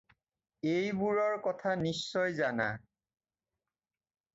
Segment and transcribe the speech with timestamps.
[0.75, 2.71] এইবোৰৰ কথা নিশ্চয় জানা।